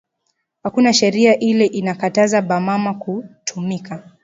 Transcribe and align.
Akuna 0.63 0.93
sheria 0.93 1.39
ile 1.39 1.65
ina 1.65 1.95
kataza 1.95 2.41
ba 2.41 2.59
mama 2.59 2.93
ku 2.93 3.23
tumika 3.45 3.95